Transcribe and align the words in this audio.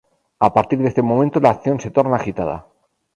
A 0.39 0.49
partir 0.55 0.77
de 0.79 0.87
este 0.87 1.03
momento 1.03 1.39
la 1.39 1.51
acción 1.51 1.79
se 1.79 1.91
torna 1.91 2.15
agitada. 2.15 2.65